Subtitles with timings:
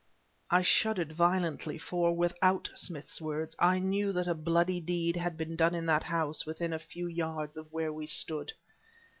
[0.49, 5.55] I shuddered violently, for, without Smith's words, I knew that a bloody deed had been
[5.55, 8.51] done in that house within a few yards of where we stood.